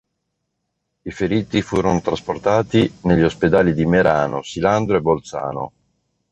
I 1.03 1.11
feriti 1.11 1.61
furono 1.61 2.01
trasportati 2.01 2.91
negli 3.03 3.21
ospedali 3.21 3.71
di 3.75 3.85
Merano, 3.85 4.41
Silandro 4.41 4.97
e 4.97 5.01
Bolzano. 5.01 5.71